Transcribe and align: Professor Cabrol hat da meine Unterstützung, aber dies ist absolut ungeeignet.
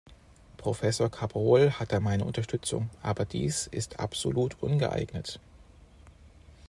Professor 0.57 1.11
Cabrol 1.11 1.73
hat 1.73 1.91
da 1.91 1.99
meine 1.99 2.25
Unterstützung, 2.25 2.89
aber 3.03 3.23
dies 3.23 3.67
ist 3.67 3.99
absolut 3.99 4.59
ungeeignet. 4.63 5.39